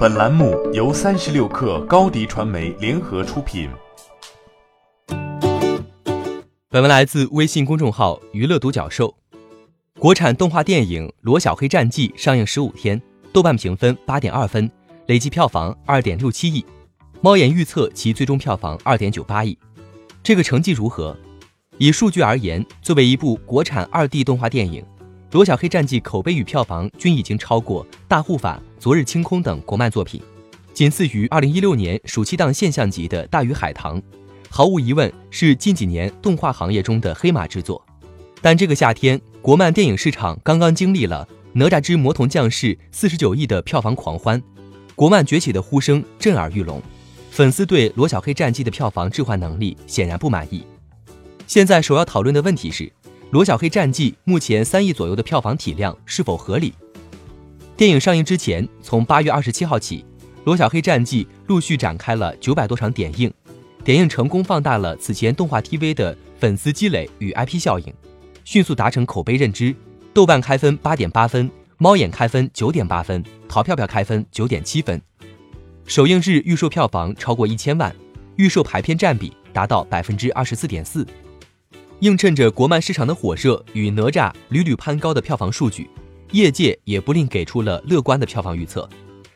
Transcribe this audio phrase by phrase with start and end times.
[0.00, 3.68] 本栏目由三十六氪高低传媒联合出品。
[6.70, 9.14] 本文来自微信公众号“娱乐独角兽”。
[10.00, 12.98] 国产动画电影《罗小黑战记》上映十五天，
[13.30, 14.70] 豆瓣评分八点二分，
[15.04, 16.64] 累计票房二点六七亿。
[17.20, 19.58] 猫眼预测其最终票房二点九八亿。
[20.22, 21.14] 这个成绩如何？
[21.76, 24.82] 以数据而言，作为一部国产二 D 动画电影。
[25.32, 30.20] 《罗小黑战记》口碑与票房均已经超过《大护法》《昨日清空》等国漫作品，
[30.74, 33.96] 仅次于2016年暑期档现象级的《大鱼海棠》，
[34.48, 37.80] 毫无疑问是近几年动画行业中的黑马之作。
[38.42, 44.42] 但这个夏天，国漫电影市场刚刚经历了《哪吒之魔童降世》四十九亿的票房狂欢，
[44.96, 46.82] 国漫崛起的呼声震耳欲聋，
[47.30, 50.64] 粉丝对《罗小黑战记》的票房置换能力显然不满意。
[51.46, 52.82] 现在首要讨论的问题是。
[53.30, 56.74] 《罗小黑战记》目前三亿左右的票房体量是否合理？
[57.76, 59.98] 电影上映之前，从八月二十七号起，
[60.42, 63.32] 《罗小黑战记》陆续展开了九百多场点映，
[63.84, 67.94] 点映成功放大了此前动画 TV 的粉丝积累与 IP 效应，
[68.44, 69.72] 迅速达成口碑认知。
[70.12, 75.00] 豆瓣开分八点八分，猫眼开分九点八分，淘票票开分九点七分。
[75.86, 77.94] 首映日预售票房超过一千万，
[78.34, 81.06] 预售排片占比达到百分之二十四点四。
[82.00, 85.90] 映衬着国漫市场的火热与哪吒屡屡攀高的票房数据，
[86.32, 88.88] 业界也不吝给出了乐观的票房预测。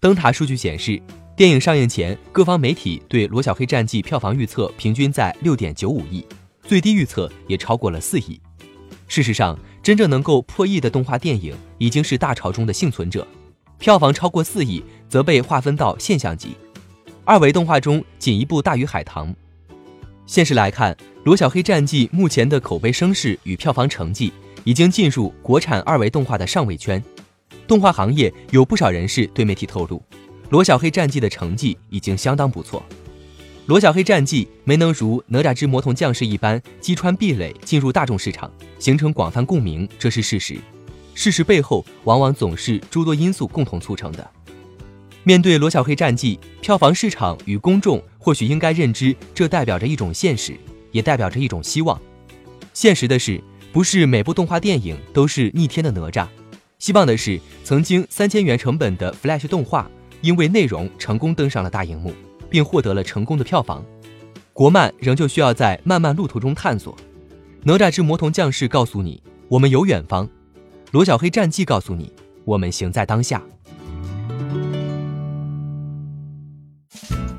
[0.00, 0.98] 灯塔数据显示，
[1.36, 6.24] 电影上映前，各方媒体对《罗小黑战记》票房预测平均在六点九五亿，
[6.62, 8.40] 最低预测也超过了四亿。
[9.06, 13.26] 事实上，真正能够破亿的动画电影已经是大潮中的幸存者，
[13.78, 16.56] 票房超过四亿则被划分到现象级。
[17.26, 19.28] 二维动画中仅一部《大鱼海棠》。
[20.26, 20.92] 现实来看。
[21.28, 24.32] 《罗小黑战记》目前的口碑声势与票房成绩，
[24.62, 27.02] 已经进入国产二维动画的上位圈。
[27.66, 29.98] 动画行业有不少人士对媒体透露，
[30.50, 32.80] 《罗小黑战记》的成绩已经相当不错。
[33.66, 38.48] 《罗小黑战记》没能如《哪吒之魔童降世》一般击穿壁垒，进入大众市场，
[38.78, 40.56] 形成广泛共鸣，这是事实。
[41.12, 44.30] 事实背后，往往总是诸多因素共同促成的。
[45.26, 50.56] 面对《罗小黑战记》，票房市场与公众或许应该认知，这代表着一种现实。
[50.92, 52.00] 也代表着一种希望。
[52.72, 53.42] 现实的是，
[53.72, 56.28] 不是每部动画电影都是逆天的哪吒。
[56.78, 62.14] 希望的是，曾经三千元成本的 Flash 动画，因为内容成功登上了大荧幕，
[62.48, 63.84] 并获得了成功的票房。
[64.52, 66.96] 国漫仍旧需要在漫漫路途中探索。
[67.64, 70.26] 哪吒之魔童降世告诉你，我们有远方；
[70.92, 72.12] 罗小黑战记告诉你，
[72.44, 73.42] 我们行在当下。